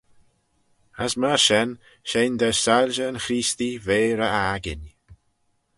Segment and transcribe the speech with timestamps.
[1.03, 1.69] As myr shen
[2.09, 4.81] shegin da soilshey yn Chreestee ve ry akin.